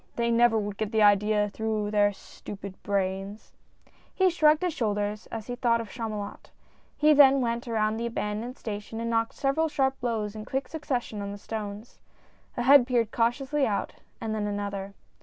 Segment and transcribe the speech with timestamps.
[0.15, 3.53] They never would get the idea through their stupid brains!"
[4.15, 6.49] He shrugged his shoulders as he thought of Chamu lot.
[6.97, 11.21] He then went around the abandoned station and knocked several sharp blows in quick succession
[11.21, 11.99] on the stones.
[12.57, 14.95] A head peered cautiously out, and then another.